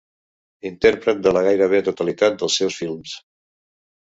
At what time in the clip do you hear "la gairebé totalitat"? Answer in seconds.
1.37-2.41